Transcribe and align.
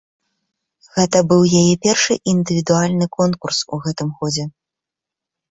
Гэта 0.95 1.17
быў 1.31 1.41
яе 1.59 1.75
першы 1.85 2.13
індывідуальны 2.33 3.05
конкурс 3.19 3.59
у 3.75 3.81
гэтым 3.87 4.09
годзе. 4.19 4.49